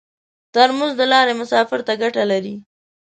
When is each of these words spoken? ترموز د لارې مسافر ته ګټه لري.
ترموز 0.53 0.91
د 0.97 1.01
لارې 1.11 1.33
مسافر 1.41 1.79
ته 1.87 1.93
ګټه 2.01 2.23
لري. 2.31 2.55